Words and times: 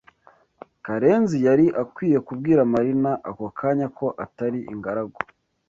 Karenzi 0.85 1.37
yari 1.47 1.65
akwiye 1.81 2.17
kubwira 2.27 2.61
Marina 2.73 3.11
ako 3.29 3.45
kanya 3.59 3.87
ko 3.97 4.07
atari 4.25 4.59
ingaragu. 4.73 5.19